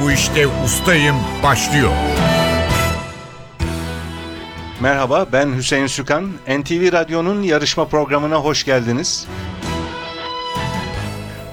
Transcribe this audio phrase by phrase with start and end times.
[0.00, 1.90] bu işte ustayım başlıyor.
[4.80, 6.30] Merhaba ben Hüseyin Sükan.
[6.48, 9.26] NTV Radyo'nun yarışma programına hoş geldiniz.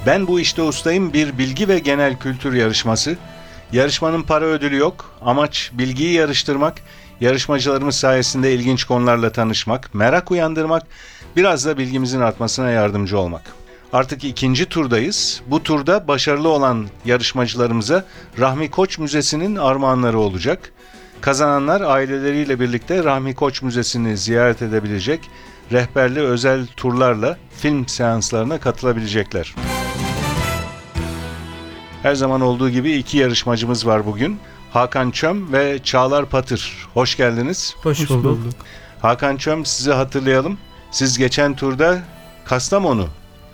[0.06, 3.18] Ben bu işte ustayım bir bilgi ve genel kültür yarışması.
[3.72, 5.12] Yarışmanın para ödülü yok.
[5.22, 6.82] Amaç bilgiyi yarıştırmak,
[7.22, 10.84] yarışmacılarımız sayesinde ilginç konularla tanışmak, merak uyandırmak,
[11.36, 13.67] biraz da bilgimizin artmasına yardımcı olmak.
[13.94, 15.42] Artık ikinci turdayız.
[15.48, 18.06] Bu turda başarılı olan yarışmacılarımıza
[18.40, 20.72] Rahmi Koç Müzesi'nin armağanları olacak.
[21.22, 25.30] Kazananlar aileleriyle birlikte Rahmi Koç Müzesi'ni ziyaret edebilecek,
[25.72, 29.56] rehberli özel turlarla film seanslarına katılabilecekler.
[32.04, 34.40] Her zaman olduğu gibi iki yarışmacımız var bugün.
[34.72, 36.88] Hakan Çöm ve Çağlar Patır.
[36.94, 37.76] Hoş geldiniz.
[37.84, 38.40] Hoş, bulduk.
[39.02, 40.58] Hakan Çöm sizi hatırlayalım.
[40.92, 42.00] Siz geçen turda
[42.46, 43.08] Kastamonu,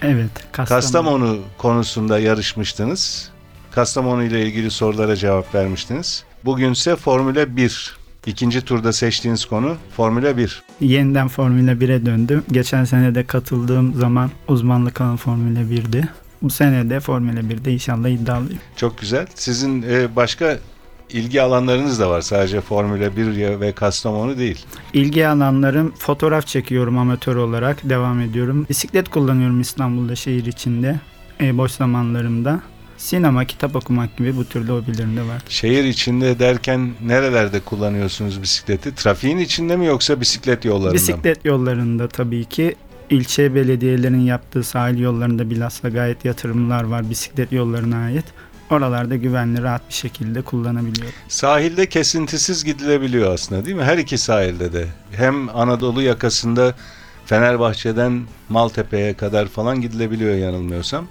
[0.04, 0.82] Evet, Kastamonu.
[0.82, 3.32] Kastamonu konusunda yarışmıştınız.
[3.72, 6.24] Kastamonu ile ilgili sorulara cevap vermiştiniz.
[6.46, 7.96] Bugünse Formüle 1.
[8.26, 10.64] İkinci turda seçtiğiniz konu Formüle 1.
[10.80, 12.44] Yeniden Formula 1'e döndüm.
[12.52, 16.08] Geçen sene de katıldığım zaman uzmanlık alan Formula 1'di.
[16.42, 18.60] Bu sene de Formula 1'de inşallah iddialıyım.
[18.76, 19.28] Çok güzel.
[19.36, 20.58] Sizin e, başka
[21.14, 22.22] ilgi alanlarınız da var.
[22.22, 24.66] Sadece Formüle 1 ve Kastamonu değil.
[24.94, 28.66] İlgi alanlarım fotoğraf çekiyorum amatör olarak devam ediyorum.
[28.70, 31.00] Bisiklet kullanıyorum İstanbul'da şehir içinde
[31.42, 32.62] e, boş zamanlarımda.
[32.98, 35.42] Sinema, kitap okumak gibi bu türlü hobilerim de var.
[35.50, 38.96] Şehir içinde derken nerelerde kullanıyorsunuz bisikleti?
[38.96, 40.94] Trafiğin içinde mi yoksa bisiklet yollarında mı?
[40.96, 42.76] Bisiklet yollarında tabii ki
[43.10, 48.26] ilçe belediyelerinin yaptığı sahil yollarında bilhassa gayet yatırımlar var bisiklet yollarına ait.
[48.72, 51.14] Oralarda güvenli rahat bir şekilde kullanabiliyorum.
[51.28, 53.84] Sahilde kesintisiz gidilebiliyor aslında değil mi?
[53.84, 54.88] Her iki sahilde de.
[55.12, 56.76] Hem Anadolu yakasında
[57.26, 61.08] Fenerbahçe'den Maltepe'ye kadar falan gidilebiliyor yanılmıyorsam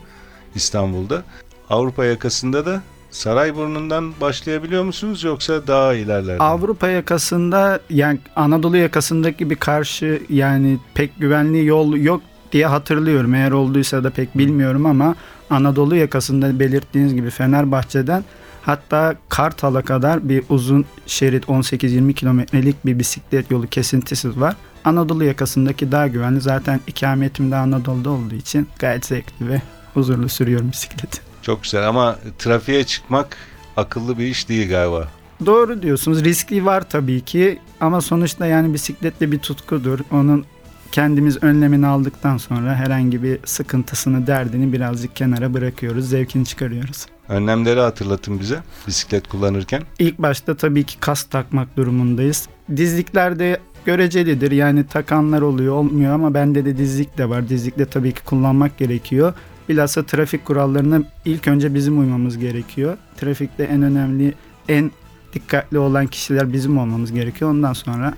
[0.55, 1.23] İstanbul'da.
[1.71, 6.43] Avrupa yakasında da Sarayburnu'ndan başlayabiliyor musunuz yoksa daha ilerlerde?
[6.43, 13.35] Avrupa yakasında yani Anadolu yakasındaki bir karşı yani pek güvenli yol yok diye hatırlıyorum.
[13.35, 15.15] Eğer olduysa da pek bilmiyorum ama
[15.51, 18.25] Anadolu yakasında belirttiğiniz gibi Fenerbahçe'den
[18.63, 24.57] hatta Kartal'a kadar bir uzun şerit 18-20 kilometrelik bir bisiklet yolu kesintisiz var.
[24.85, 26.41] Anadolu yakasındaki daha güvenli.
[26.41, 29.63] Zaten ikametim de Anadolu'da olduğu için gayet zevkli ve
[29.95, 31.21] huzurlu sürüyorum bisikleti.
[31.43, 33.37] Çok güzel ama trafiğe çıkmak
[33.77, 35.09] akıllı bir iş değil galiba.
[35.47, 36.25] Doğru diyorsunuz.
[36.25, 39.99] Riskli var tabii ki ama sonuçta yani bisikletle bir tutkudur.
[40.11, 40.45] Onun
[40.93, 46.09] kendimiz önlemini aldıktan sonra herhangi bir sıkıntısını, derdini birazcık kenara bırakıyoruz.
[46.09, 47.07] Zevkini çıkarıyoruz.
[47.29, 49.83] Önlemleri hatırlatın bize bisiklet kullanırken.
[49.99, 52.49] İlk başta tabii ki kas takmak durumundayız.
[52.77, 54.51] Dizliklerde görecelidir.
[54.51, 57.49] Yani takanlar oluyor, olmuyor ama bende de dizlik de var.
[57.49, 59.35] Dizlikle tabii ki kullanmak gerekiyor.
[59.69, 62.97] Bilhassa trafik kurallarına ilk önce bizim uymamız gerekiyor.
[63.17, 64.35] Trafikte en önemli,
[64.69, 64.91] en
[65.33, 67.51] dikkatli olan kişiler bizim olmamız gerekiyor.
[67.51, 68.15] Ondan sonra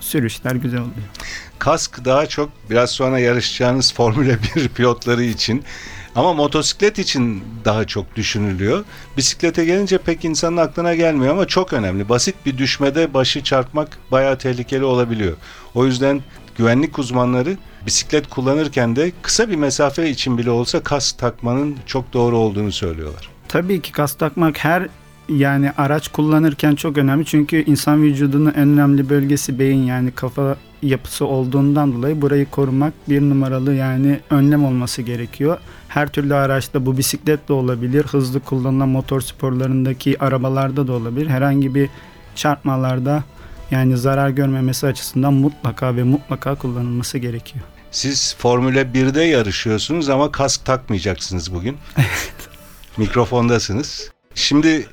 [0.00, 1.08] sürüşler güzel oluyor.
[1.60, 5.64] Kask daha çok biraz sonra yarışacağınız Formüle 1 pilotları için
[6.14, 8.84] ama motosiklet için daha çok düşünülüyor.
[9.16, 12.08] Bisiklete gelince pek insanın aklına gelmiyor ama çok önemli.
[12.08, 15.36] Basit bir düşmede başı çarpmak bayağı tehlikeli olabiliyor.
[15.74, 16.22] O yüzden
[16.56, 17.56] güvenlik uzmanları
[17.86, 23.28] bisiklet kullanırken de kısa bir mesafe için bile olsa kask takmanın çok doğru olduğunu söylüyorlar.
[23.48, 24.88] Tabii ki kas takmak her
[25.36, 27.24] yani araç kullanırken çok önemli.
[27.24, 33.20] Çünkü insan vücudunun en önemli bölgesi beyin yani kafa yapısı olduğundan dolayı burayı korumak bir
[33.20, 35.58] numaralı yani önlem olması gerekiyor.
[35.88, 41.26] Her türlü araçta bu bisiklet de olabilir, hızlı kullanılan motor sporlarındaki arabalarda da olabilir.
[41.26, 41.88] Herhangi bir
[42.34, 43.24] çarpmalarda
[43.70, 47.64] yani zarar görmemesi açısından mutlaka ve mutlaka kullanılması gerekiyor.
[47.90, 51.76] Siz Formüle 1'de yarışıyorsunuz ama kask takmayacaksınız bugün.
[52.96, 54.10] Mikrofondasınız.
[54.34, 54.86] Şimdi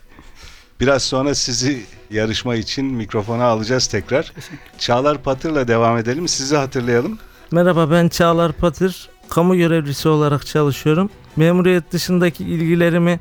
[0.79, 4.33] biraz sonra sizi yarışma için mikrofona alacağız tekrar.
[4.77, 6.27] Çağlar Patır'la devam edelim.
[6.27, 7.19] Sizi hatırlayalım.
[7.51, 9.09] Merhaba ben Çağlar Patır.
[9.29, 11.09] Kamu görevlisi olarak çalışıyorum.
[11.35, 13.19] Memuriyet dışındaki ilgilerimi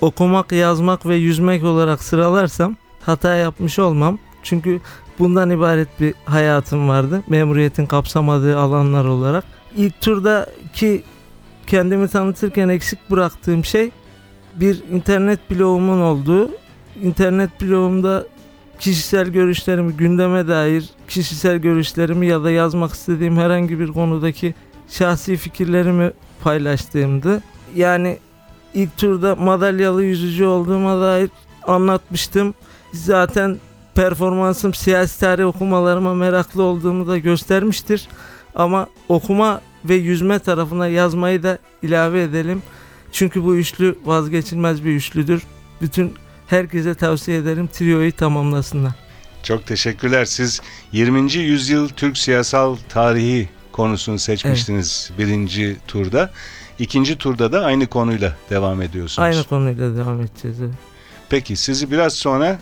[0.00, 4.18] okumak, yazmak ve yüzmek olarak sıralarsam hata yapmış olmam.
[4.42, 4.80] Çünkü
[5.18, 7.22] bundan ibaret bir hayatım vardı.
[7.28, 9.44] Memuriyetin kapsamadığı alanlar olarak.
[9.76, 11.02] İlk turdaki
[11.66, 13.90] kendimi tanıtırken eksik bıraktığım şey
[14.54, 16.50] bir internet blogumun olduğu.
[17.02, 18.26] İnternet blogumda
[18.78, 24.54] kişisel görüşlerimi, gündeme dair kişisel görüşlerimi ya da yazmak istediğim herhangi bir konudaki
[24.88, 26.12] şahsi fikirlerimi
[26.42, 27.42] paylaştığımdı.
[27.74, 28.18] Yani
[28.74, 31.30] ilk turda madalyalı yüzücü olduğuma dair
[31.66, 32.54] anlatmıştım.
[32.92, 33.58] Zaten
[33.94, 38.08] performansım siyasi tarih okumalarıma meraklı olduğumu da göstermiştir.
[38.54, 42.62] Ama okuma ve yüzme tarafına yazmayı da ilave edelim.
[43.12, 45.42] Çünkü bu üçlü vazgeçilmez bir üçlüdür.
[45.80, 46.14] Bütün
[46.46, 48.92] Herkese tavsiye ederim trioyu tamamlasınlar.
[49.42, 50.24] Çok teşekkürler.
[50.24, 50.60] Siz
[50.92, 51.32] 20.
[51.32, 56.30] yüzyıl Türk siyasal tarihi konusunu seçmiştiniz birinci turda.
[56.78, 59.18] İkinci turda da aynı konuyla devam ediyorsunuz.
[59.18, 60.60] Aynı konuyla devam edeceğiz.
[60.60, 60.74] evet.
[61.28, 62.58] Peki sizi biraz sonra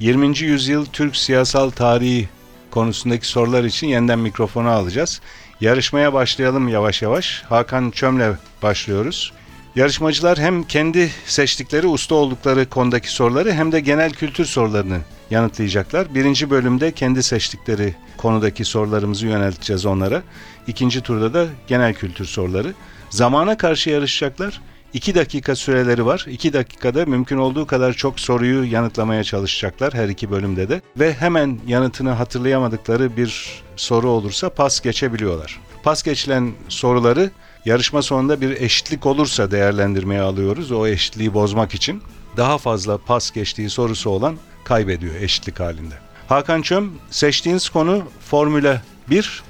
[0.00, 0.38] 20.
[0.38, 2.28] yüzyıl Türk siyasal tarihi
[2.70, 5.20] konusundaki sorular için yeniden mikrofona alacağız.
[5.60, 7.42] Yarışmaya başlayalım yavaş yavaş.
[7.48, 9.32] Hakan Çöm'le başlıyoruz.
[9.76, 14.98] Yarışmacılar hem kendi seçtikleri usta oldukları konudaki soruları hem de genel kültür sorularını
[15.30, 16.14] yanıtlayacaklar.
[16.14, 20.22] Birinci bölümde kendi seçtikleri konudaki sorularımızı yönelteceğiz onlara.
[20.66, 22.74] İkinci turda da genel kültür soruları.
[23.10, 24.60] Zamana karşı yarışacaklar.
[24.92, 26.26] 2 dakika süreleri var.
[26.28, 30.80] 2 dakikada mümkün olduğu kadar çok soruyu yanıtlamaya çalışacaklar her iki bölümde de.
[30.96, 35.60] Ve hemen yanıtını hatırlayamadıkları bir soru olursa pas geçebiliyorlar.
[35.82, 37.30] Pas geçilen soruları
[37.64, 40.72] yarışma sonunda bir eşitlik olursa değerlendirmeye alıyoruz.
[40.72, 42.02] O eşitliği bozmak için
[42.36, 45.94] daha fazla pas geçtiği sorusu olan kaybediyor eşitlik halinde.
[46.28, 49.42] Hakan Çöm seçtiğiniz konu Formula 1.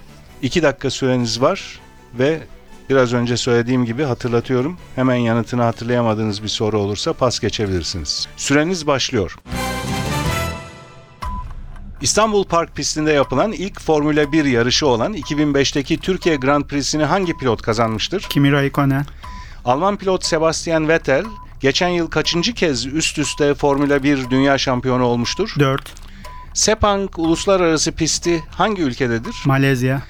[0.43, 1.81] 2 dakika süreniz var
[2.19, 2.41] ve
[2.91, 4.79] Biraz önce söylediğim gibi hatırlatıyorum.
[4.97, 8.29] Hemen yanıtını hatırlayamadığınız bir soru olursa pas geçebilirsiniz.
[8.37, 9.37] Süreniz başlıyor.
[12.01, 17.63] İstanbul Park pistinde yapılan ilk Formula 1 yarışı olan 2005'teki Türkiye Grand Prix'sini hangi pilot
[17.63, 18.23] kazanmıştır?
[18.23, 19.07] Kimi Raikkonen,
[19.65, 21.25] Alman pilot Sebastian Vettel
[21.61, 25.55] geçen yıl kaçıncı kez üst üste Formula 1 dünya şampiyonu olmuştur?
[25.59, 25.93] 4,
[26.55, 29.37] Sepang uluslararası pisti hangi ülkededir?
[29.45, 30.03] Malezya,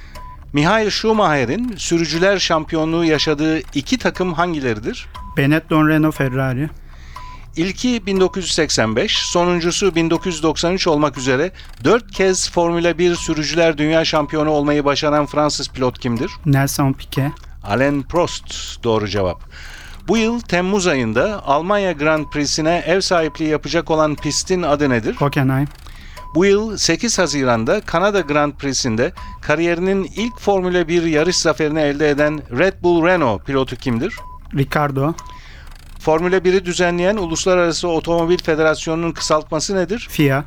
[0.53, 5.07] Michael Schumacher'in sürücüler şampiyonluğu yaşadığı iki takım hangileridir?
[5.37, 6.71] Benetton Renault Ferrari,
[7.57, 11.53] İlki 1985, sonuncusu 1993 olmak üzere
[11.85, 16.31] 4 kez Formula 1 sürücüler dünya şampiyonu olmayı başaran Fransız pilot kimdir?
[16.47, 17.33] Nelson Piquet,
[17.63, 18.45] Alain Prost
[18.85, 19.43] doğru cevap.
[20.09, 25.17] Bu yıl Temmuz ayında Almanya Grand Prix'sine ev sahipliği yapacak olan pistin adı nedir?
[25.17, 25.69] Hockenheim,
[26.35, 29.13] Bu yıl 8 Haziran'da Kanada Grand Prix'sinde
[29.43, 34.15] kariyerinin ilk Formula 1 yarış zaferini elde eden Red Bull Renault pilotu kimdir?
[34.55, 35.15] Ricardo,
[36.01, 40.09] Formula 1'i düzenleyen Uluslararası Otomobil Federasyonu'nun kısaltması nedir?
[40.11, 40.45] FIA,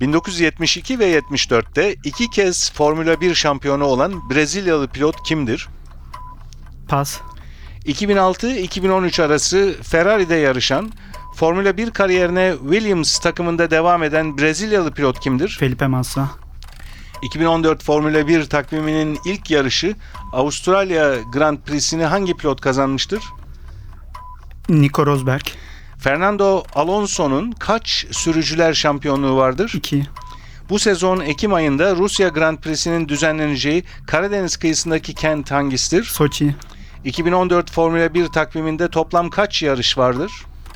[0.00, 5.68] 1972 ve 74'te iki kez Formula 1 şampiyonu olan Brezilyalı pilot kimdir?
[6.88, 7.20] Pas,
[7.86, 10.92] 2006-2013 arası Ferrari'de yarışan,
[11.36, 15.56] Formula 1 kariyerine Williams takımında devam eden Brezilyalı pilot kimdir?
[15.60, 16.30] Felipe Massa,
[17.22, 19.94] 2014 Formula 1 takviminin ilk yarışı
[20.32, 23.20] Avustralya Grand Prix'sini hangi pilot kazanmıştır?
[24.68, 25.42] Nico Rosberg,
[25.98, 29.72] Fernando Alonso'nun kaç sürücüler şampiyonluğu vardır?
[29.74, 30.06] 2,
[30.68, 36.04] Bu sezon Ekim ayında Rusya Grand Prix'sinin düzenleneceği Karadeniz kıyısındaki kent hangisidir?
[36.04, 36.54] Soçi,
[37.04, 40.32] 2014 Formula 1 takviminde toplam kaç yarış vardır?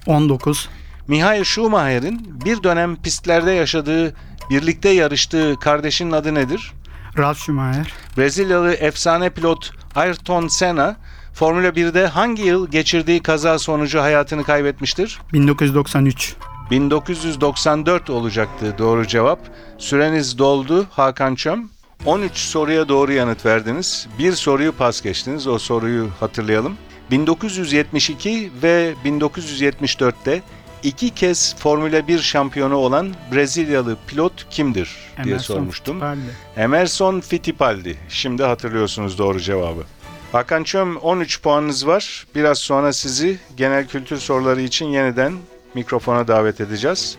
[0.06, 0.68] 19,
[1.06, 4.14] Michael Schumacher'in bir dönem pistlerde yaşadığı,
[4.50, 6.72] birlikte yarıştığı kardeşinin adı nedir?
[7.18, 10.96] Ralf Schumacher, Brezilyalı efsane pilot Ayrton Senna,
[11.38, 15.18] Formula 1'de hangi yıl geçirdiği kaza sonucu hayatını kaybetmiştir?
[15.32, 16.36] 1993,
[16.70, 19.40] 1994 olacaktı doğru cevap.
[19.78, 21.70] Süreniz doldu Hakan Çöm.
[22.06, 24.08] 13 soruya doğru yanıt verdiniz.
[24.18, 25.46] Bir soruyu pas geçtiniz.
[25.46, 26.76] O soruyu hatırlayalım.
[27.10, 30.42] 1972 ve 1974'te
[30.82, 35.94] iki kez Formula 1 şampiyonu olan Brezilyalı pilot kimdir diye Emerson sormuştum.
[35.94, 36.36] Fittipaldi.
[36.56, 37.98] Emerson Fittipaldi.
[38.08, 39.82] Şimdi hatırlıyorsunuz doğru cevabı.
[40.32, 42.26] Hakan Çöm 13 puanınız var.
[42.34, 45.32] Biraz sonra sizi genel kültür soruları için yeniden
[45.74, 47.18] mikrofona davet edeceğiz.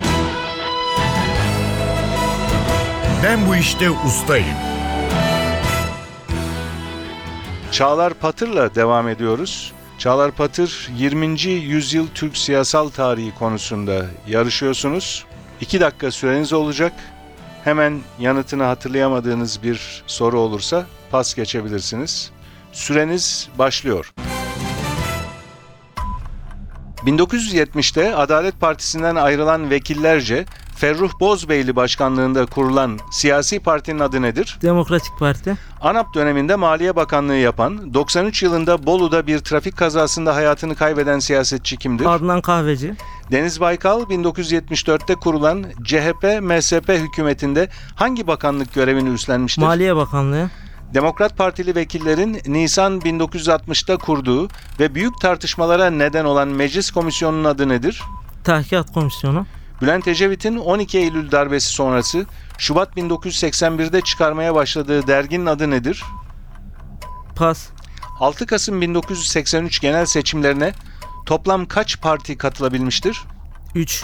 [3.24, 4.56] Ben bu işte ustayım.
[7.72, 9.74] Çağlar Patır'la devam ediyoruz.
[9.98, 11.42] Çağlar Patır 20.
[11.50, 15.26] yüzyıl Türk siyasal tarihi konusunda yarışıyorsunuz.
[15.62, 16.94] 2 dakika süreniz olacak.
[17.64, 22.32] Hemen yanıtını hatırlayamadığınız bir soru olursa pas geçebilirsiniz.
[22.72, 24.14] Süreniz başlıyor.
[27.06, 30.46] 1970'te Adalet Partisi'nden ayrılan vekillerce
[30.76, 34.58] Ferruh Bozbeyli başkanlığında kurulan siyasi partinin adı nedir?
[34.62, 35.58] Demokratik Parti.
[35.82, 42.06] ANAP döneminde Maliye Bakanlığı yapan, 93 yılında Bolu'da bir trafik kazasında hayatını kaybeden siyasetçi kimdir?
[42.06, 42.94] Adnan Kahveci.
[43.32, 49.62] Deniz Baykal 1974'te kurulan CHP-MSP hükümetinde hangi bakanlık görevini üstlenmiştir?
[49.62, 50.50] Maliye Bakanlığı.
[50.94, 54.48] Demokrat Partili vekillerin Nisan 1960'ta kurduğu
[54.80, 58.02] ve büyük tartışmalara neden olan Meclis Komisyonu'nun adı nedir?
[58.44, 59.46] Tahkikat Komisyonu.
[59.82, 62.26] Bülent Ecevit'in 12 Eylül darbesi sonrası
[62.58, 66.04] Şubat 1981'de çıkarmaya başladığı derginin adı nedir?
[67.36, 67.70] Pas.
[68.20, 70.74] 6 Kasım 1983 genel seçimlerine
[71.26, 73.22] toplam kaç parti katılabilmiştir?
[73.76, 74.04] 3.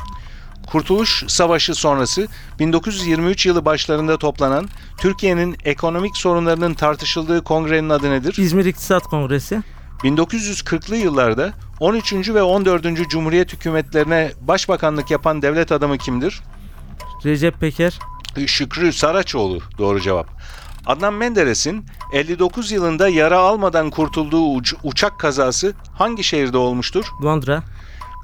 [0.67, 2.27] Kurtuluş Savaşı sonrası
[2.59, 8.35] 1923 yılı başlarında toplanan Türkiye'nin ekonomik sorunlarının tartışıldığı kongrenin adı nedir?
[8.37, 9.61] İzmir İktisat Kongresi.
[10.03, 12.13] 1940'lı yıllarda 13.
[12.29, 13.09] ve 14.
[13.09, 16.41] Cumhuriyet hükümetlerine başbakanlık yapan devlet adamı kimdir?
[17.25, 17.99] Recep Peker.
[18.47, 20.27] Şükrü Saraçoğlu doğru cevap.
[20.85, 27.05] Adnan Menderes'in 59 yılında yara almadan kurtulduğu uç- uçak kazası hangi şehirde olmuştur?
[27.23, 27.63] Londra.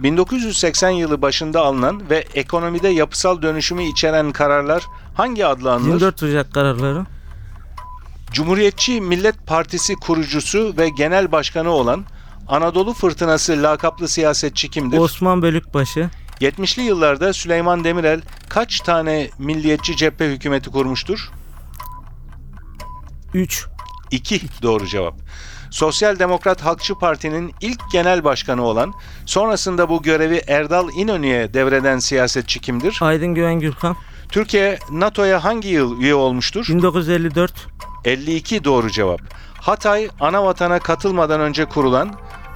[0.03, 5.88] 1980 yılı başında alınan ve ekonomide yapısal dönüşümü içeren kararlar hangi adla anılır?
[5.88, 7.05] 24 Ocak kararları.
[8.31, 12.05] Cumhuriyetçi Millet Partisi kurucusu ve genel başkanı olan
[12.48, 14.98] Anadolu Fırtınası lakaplı siyasetçi kimdir?
[14.98, 16.10] Osman Bölükbaşı.
[16.41, 21.31] 70'li yıllarda Süleyman Demirel kaç tane milliyetçi cephe hükümeti kurmuştur?
[23.34, 23.67] 3.
[24.11, 25.13] 2 doğru cevap.
[25.71, 28.93] Sosyal Demokrat Halkçı Parti'nin ilk genel başkanı olan,
[29.25, 32.97] sonrasında bu görevi Erdal İnönü'ye devreden siyasetçi kimdir?
[33.01, 33.95] Aydın Güven Gürkan.
[34.29, 36.65] Türkiye NATO'ya hangi yıl üye olmuştur?
[36.69, 37.67] 1954.
[38.05, 39.21] 52 doğru cevap.
[39.61, 42.13] Hatay ana vatana katılmadan önce kurulan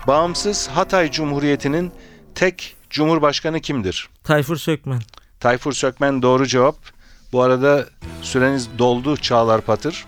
[0.08, 1.92] bağımsız Hatay Cumhuriyeti'nin
[2.36, 4.10] tek cumhurbaşkanı kimdir?
[4.24, 5.02] Tayfur Sökmen.
[5.40, 6.76] Tayfur Sökmen doğru cevap.
[7.32, 7.86] Bu arada
[8.22, 10.06] süreniz doldu Çağlar Patır.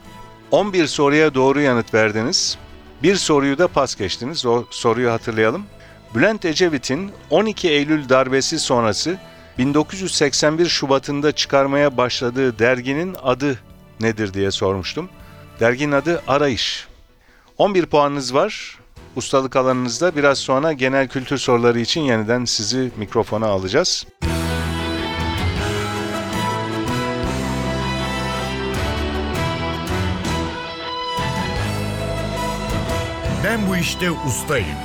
[0.51, 2.57] 11 soruya doğru yanıt verdiniz.
[3.03, 4.45] Bir soruyu da pas geçtiniz.
[4.45, 5.65] O soruyu hatırlayalım.
[6.15, 9.17] Bülent Ecevit'in 12 Eylül darbesi sonrası
[9.57, 13.59] 1981 Şubat'ında çıkarmaya başladığı derginin adı
[13.99, 15.09] nedir diye sormuştum.
[15.59, 16.87] Derginin adı Arayış.
[17.57, 18.79] 11 puanınız var.
[19.15, 24.05] Ustalık alanınızda biraz sonra genel kültür soruları için yeniden sizi mikrofona alacağız.
[33.57, 34.77] Ben bu işte ustayım.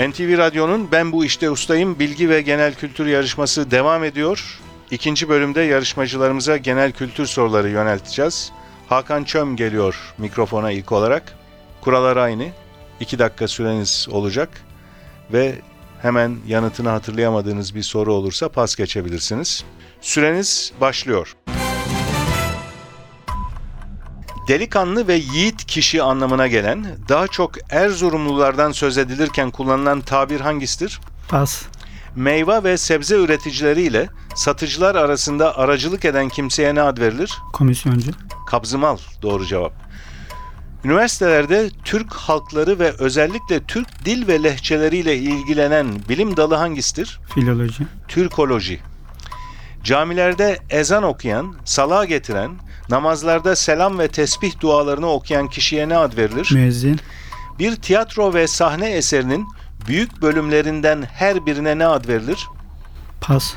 [0.00, 4.60] NTV Radyo'nun Ben Bu İşte Ustayım bilgi ve genel kültür yarışması devam ediyor.
[4.90, 8.52] İkinci bölümde yarışmacılarımıza genel kültür soruları yönelteceğiz.
[8.88, 11.34] Hakan Çöm geliyor mikrofona ilk olarak.
[11.80, 12.48] Kurallar aynı.
[13.00, 14.48] İki dakika süreniz olacak.
[15.32, 15.54] Ve
[16.02, 19.64] hemen yanıtını hatırlayamadığınız bir soru olursa pas geçebilirsiniz.
[20.00, 21.36] Süreniz başlıyor.
[24.48, 31.00] Delikanlı ve yiğit kişi anlamına gelen, daha çok Erzurumlulardan söz edilirken kullanılan tabir hangisidir?
[31.28, 31.62] Pas.
[32.16, 37.32] Meyve ve sebze üreticileriyle satıcılar arasında aracılık eden kimseye ne ad verilir?
[37.52, 38.10] Komisyoncu.
[38.46, 39.72] Kabzımal doğru cevap.
[40.84, 47.20] Üniversitelerde Türk halkları ve özellikle Türk dil ve lehçeleriyle ilgilenen bilim dalı hangisidir?
[47.34, 47.86] Filoloji.
[48.08, 48.80] Türkoloji.
[49.84, 52.50] Camilerde ezan okuyan, salağa getiren,
[52.88, 56.50] namazlarda selam ve tesbih dualarını okuyan kişiye ne ad verilir?
[56.52, 57.00] Müezzin.
[57.58, 59.46] Bir tiyatro ve sahne eserinin
[59.86, 62.46] büyük bölümlerinden her birine ne ad verilir?
[63.20, 63.54] Pas.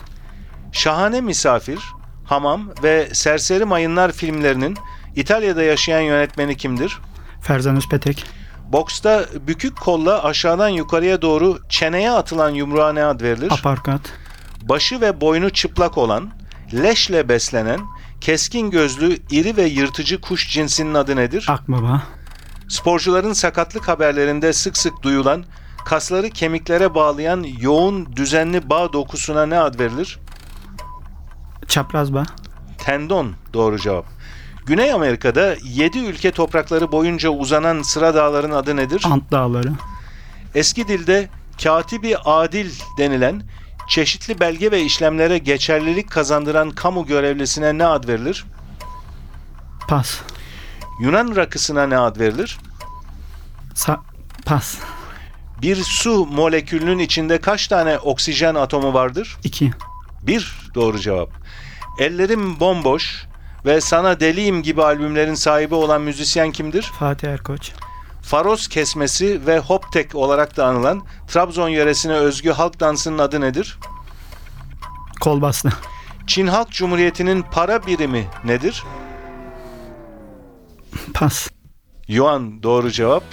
[0.71, 1.79] Şahane Misafir,
[2.25, 4.77] Hamam ve Serseri Mayınlar filmlerinin
[5.15, 6.99] İtalya'da yaşayan yönetmeni kimdir?
[7.41, 8.25] Ferzan Özpetek.
[8.71, 13.51] Boksta bükük kolla aşağıdan yukarıya doğru çeneye atılan yumruğa ne ad verilir?
[13.51, 14.01] Aparkat.
[14.69, 16.29] Başı ve boynu çıplak olan,
[16.73, 17.79] leşle beslenen,
[18.21, 21.45] keskin gözlü, iri ve yırtıcı kuş cinsinin adı nedir?
[21.49, 22.03] Akbaba.
[22.67, 25.45] Sporcuların sakatlık haberlerinde sık sık duyulan,
[25.85, 30.19] kasları kemiklere bağlayan yoğun düzenli bağ dokusuna ne ad verilir?
[31.67, 32.23] Çaprazba.
[32.77, 34.05] Tendon doğru cevap.
[34.65, 39.03] Güney Amerika'da 7 ülke toprakları boyunca uzanan sıra dağların adı nedir?
[39.05, 39.71] Ant Dağları.
[40.55, 41.29] Eski dilde
[41.63, 43.41] katibi adil denilen
[43.87, 48.45] çeşitli belge ve işlemlere geçerlilik kazandıran kamu görevlisine ne ad verilir?
[49.87, 50.19] Pas.
[51.01, 52.57] Yunan rakısına ne ad verilir?
[53.73, 54.01] Sa
[54.45, 54.77] pas.
[55.61, 59.37] Bir su molekülünün içinde kaç tane oksijen atomu vardır?
[59.43, 59.71] 2.
[60.21, 61.29] Bir doğru cevap.
[61.99, 63.25] Ellerim bomboş
[63.65, 66.91] ve sana deliyim gibi albümlerin sahibi olan müzisyen kimdir?
[66.99, 67.71] Fatih Erkoç.
[68.25, 73.79] Faros kesmesi ve hoptek olarak da anılan Trabzon yöresine özgü halk dansının adı nedir?
[75.21, 75.73] Kol bastı.
[76.27, 78.83] Çin Halk Cumhuriyeti'nin para birimi nedir?
[81.13, 81.49] Pas.
[82.07, 83.23] Yuan doğru cevap.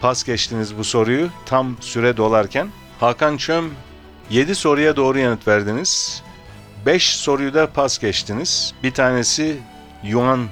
[0.00, 2.68] Pas geçtiniz bu soruyu tam süre dolarken.
[3.00, 3.70] Hakan Çöm
[4.30, 6.22] 7 soruya doğru yanıt verdiniz.
[6.86, 8.74] 5 soruyu da pas geçtiniz.
[8.82, 9.58] Bir tanesi
[10.02, 10.46] Yuan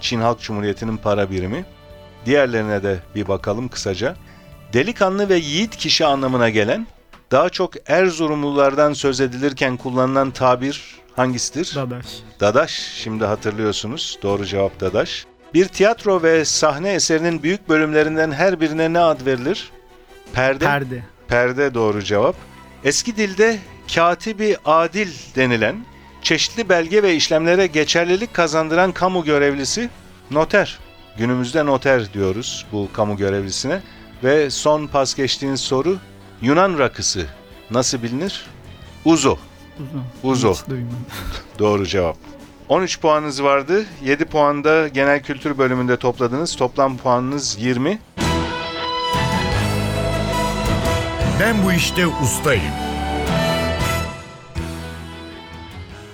[0.00, 1.64] Çin Halk Cumhuriyeti'nin para birimi.
[2.26, 4.16] Diğerlerine de bir bakalım kısaca.
[4.72, 6.86] Delikanlı ve yiğit kişi anlamına gelen,
[7.30, 11.74] daha çok Erzurumlulardan söz edilirken kullanılan tabir hangisidir?
[11.76, 12.06] Dadaş.
[12.40, 14.18] Dadaş, şimdi hatırlıyorsunuz.
[14.22, 15.26] Doğru cevap Dadaş.
[15.54, 19.70] Bir tiyatro ve sahne eserinin büyük bölümlerinden her birine ne ad verilir?
[20.32, 20.64] Perde.
[20.64, 21.02] Perde.
[21.28, 22.36] Perde doğru cevap.
[22.84, 23.58] Eski dilde
[23.94, 25.84] katibi adil denilen
[26.22, 29.90] çeşitli belge ve işlemlere geçerlilik kazandıran kamu görevlisi
[30.30, 30.78] noter.
[31.18, 33.82] Günümüzde noter diyoruz bu kamu görevlisine.
[34.24, 35.96] Ve son pas geçtiğiniz soru
[36.42, 37.26] Yunan rakısı
[37.70, 38.46] nasıl bilinir?
[39.04, 39.36] Uzo.
[40.22, 40.54] Uzo.
[40.70, 40.96] Duymadım.
[41.58, 42.16] Doğru cevap.
[42.68, 43.84] 13 puanınız vardı.
[44.04, 46.56] 7 puan da genel kültür bölümünde topladınız.
[46.56, 47.98] Toplam puanınız 20.
[51.40, 52.72] Ben bu işte ustayım.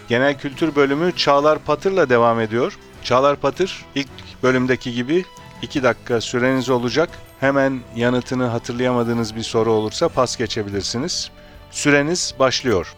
[0.08, 2.78] Genel kültür bölümü Çağlar Patır'la devam ediyor.
[3.08, 4.08] Çağlar Patır ilk
[4.42, 5.24] bölümdeki gibi
[5.62, 7.08] 2 dakika süreniz olacak.
[7.40, 11.30] Hemen yanıtını hatırlayamadığınız bir soru olursa pas geçebilirsiniz.
[11.70, 12.96] Süreniz başlıyor.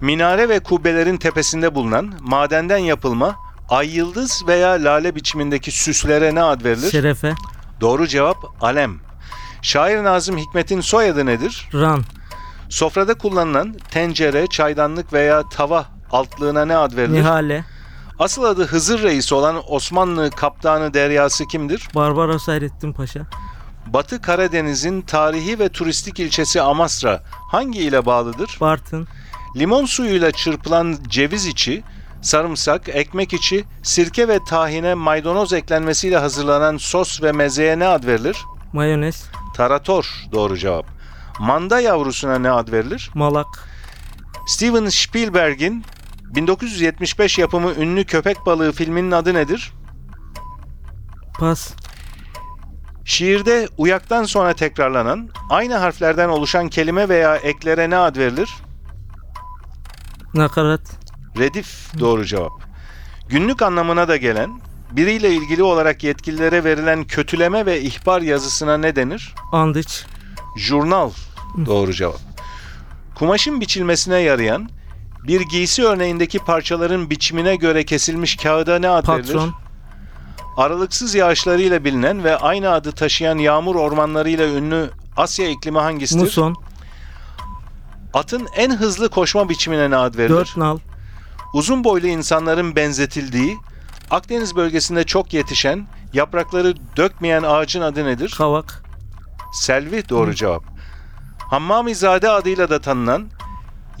[0.00, 3.36] Minare ve kubbelerin tepesinde bulunan madenden yapılma
[3.68, 6.90] ay yıldız veya lale biçimindeki süslere ne ad verilir?
[6.90, 7.34] Şerefe.
[7.80, 9.00] Doğru cevap alem.
[9.62, 11.68] Şair Nazım Hikmet'in soyadı nedir?
[11.74, 12.04] Ran.
[12.68, 17.22] Sofrada kullanılan tencere, çaydanlık veya tava altlığına ne ad verilir?
[17.22, 17.64] Nihale.
[18.18, 21.88] Asıl adı Hızır Reis olan Osmanlı kaptanı deryası kimdir?
[21.94, 23.20] Barbaros Hayrettin Paşa.
[23.86, 28.58] Batı Karadeniz'in tarihi ve turistik ilçesi Amasra hangi ile bağlıdır?
[28.60, 29.08] Bartın.
[29.56, 31.82] Limon suyuyla çırpılan ceviz içi,
[32.22, 38.36] sarımsak, ekmek içi, sirke ve tahine maydanoz eklenmesiyle hazırlanan sos ve mezeye ne ad verilir?
[38.72, 39.24] Mayonez.
[39.56, 40.86] Tarator doğru cevap.
[41.38, 43.10] Manda yavrusuna ne ad verilir?
[43.14, 43.68] Malak.
[44.46, 45.84] Steven Spielberg'in
[46.34, 49.72] 1975 yapımı ünlü Köpek Balığı filminin adı nedir?
[51.38, 51.72] Pas.
[53.04, 58.50] Şiirde uyaktan sonra tekrarlanan, aynı harflerden oluşan kelime veya eklere ne ad verilir?
[60.34, 60.80] Nakarat.
[61.38, 62.52] Redif doğru cevap.
[63.28, 64.60] Günlük anlamına da gelen,
[64.90, 69.34] biriyle ilgili olarak yetkililere verilen kötüleme ve ihbar yazısına ne denir?
[69.52, 70.04] Andiç.
[70.56, 71.10] Jurnal
[71.66, 72.20] doğru cevap.
[73.14, 74.68] Kumaşın biçilmesine yarayan,
[75.26, 79.32] bir giysi örneğindeki parçaların biçimine göre kesilmiş kağıda ne ad verilir?
[79.32, 79.54] Patron.
[80.56, 86.22] Aralıksız yağışlarıyla bilinen ve aynı adı taşıyan yağmur ormanlarıyla ünlü Asya iklimi hangisidir?
[86.22, 86.56] Muson.
[88.14, 90.34] Atın en hızlı koşma biçimine ne ad verilir?
[90.34, 90.78] Dört nal.
[91.54, 93.58] Uzun boylu insanların benzetildiği,
[94.10, 98.34] Akdeniz bölgesinde çok yetişen, yaprakları dökmeyen ağacın adı nedir?
[98.38, 98.84] Kavak.
[99.52, 100.64] Selvi doğru cevap.
[101.38, 103.26] Hammamizade adıyla da tanınan,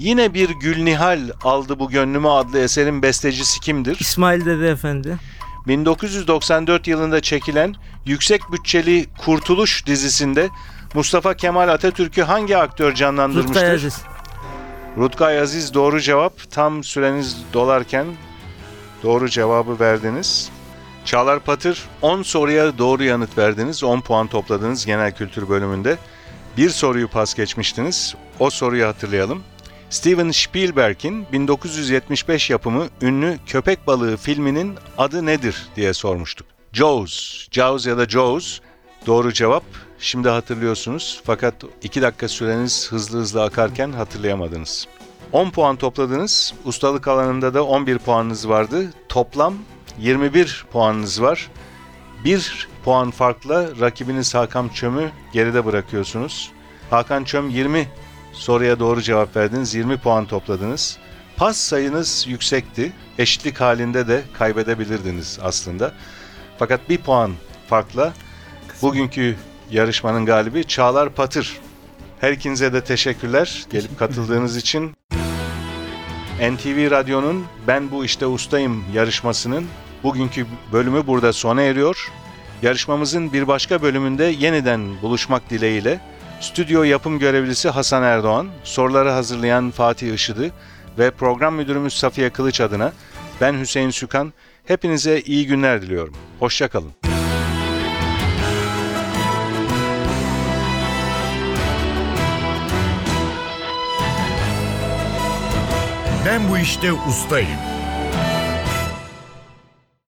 [0.00, 3.96] yine bir Gülnihal aldı bu gönlümü adlı eserin bestecisi kimdir?
[4.00, 5.16] İsmail Dede Efendi.
[5.66, 7.74] 1994 yılında çekilen
[8.06, 10.48] yüksek bütçeli Kurtuluş dizisinde
[10.94, 13.54] Mustafa Kemal Atatürk'ü hangi aktör canlandırmıştır?
[13.54, 14.02] Rutkay Aziz.
[14.98, 16.50] Rutkay Aziz doğru cevap.
[16.50, 18.06] Tam süreniz dolarken
[19.02, 20.50] doğru cevabı verdiniz.
[21.04, 23.84] Çağlar Patır 10 soruya doğru yanıt verdiniz.
[23.84, 25.98] 10 puan topladınız genel kültür bölümünde.
[26.56, 28.14] Bir soruyu pas geçmiştiniz.
[28.38, 29.42] O soruyu hatırlayalım.
[29.90, 36.46] Steven Spielberg'in 1975 yapımı ünlü Köpek Balığı filminin adı nedir diye sormuştuk.
[36.72, 38.60] Jaws, Jaws ya da Jaws
[39.06, 39.62] doğru cevap.
[39.98, 44.86] Şimdi hatırlıyorsunuz fakat 2 dakika süreniz hızlı hızlı akarken hatırlayamadınız.
[45.32, 46.54] 10 puan topladınız.
[46.64, 48.92] Ustalık alanında da 11 puanınız vardı.
[49.08, 49.54] Toplam
[49.98, 51.50] 21 puanınız var.
[52.24, 56.52] 1 puan farkla rakibiniz Hakan Çöm'ü geride bırakıyorsunuz.
[56.90, 57.88] Hakan Çöm 20
[58.40, 59.74] soruya doğru cevap verdiniz.
[59.74, 60.98] 20 puan topladınız.
[61.36, 62.92] Pas sayınız yüksekti.
[63.18, 65.92] Eşitlik halinde de kaybedebilirdiniz aslında.
[66.58, 67.32] Fakat bir puan
[67.68, 68.12] farkla
[68.82, 69.36] bugünkü
[69.70, 71.58] yarışmanın galibi Çağlar Patır.
[72.20, 74.92] Her ikinize de teşekkürler gelip katıldığınız için.
[76.40, 79.66] NTV Radyo'nun Ben Bu İşte Ustayım yarışmasının
[80.02, 82.12] bugünkü bölümü burada sona eriyor.
[82.62, 86.00] Yarışmamızın bir başka bölümünde yeniden buluşmak dileğiyle
[86.40, 90.50] stüdyo yapım görevlisi Hasan Erdoğan, soruları hazırlayan Fatih Işıdı
[90.98, 92.92] ve program müdürümüz Safiye Kılıç adına
[93.40, 94.32] ben Hüseyin Sükan
[94.64, 96.14] hepinize iyi günler diliyorum.
[96.38, 96.92] Hoşçakalın.
[106.26, 107.69] Ben bu işte ustayım.